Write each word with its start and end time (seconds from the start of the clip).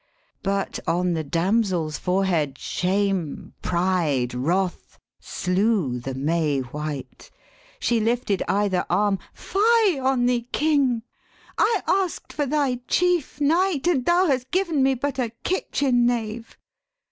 But 0.41 0.79
on 0.87 1.13
the 1.13 1.23
damsel's 1.23 1.99
forehead 1.99 2.57
shame, 2.57 3.53
pride, 3.61 4.33
wrath, 4.33 4.97
Slew 5.19 5.99
the 5.99 6.15
May 6.15 6.61
white: 6.61 7.29
she 7.79 7.99
lifted 7.99 8.41
either 8.47 8.83
arm, 8.89 9.19
'Fie 9.35 9.99
on 9.99 10.25
thee, 10.25 10.47
King! 10.51 11.03
I 11.55 11.83
ask'd 11.85 12.33
for 12.33 12.47
thy 12.47 12.77
chief 12.87 13.39
knight, 13.39 13.85
And 13.85 14.03
thou 14.03 14.25
hast 14.25 14.49
given 14.49 14.81
me 14.81 14.95
but 14.95 15.19
a 15.19 15.29
kitchen 15.43 16.07
knave.' 16.07 16.57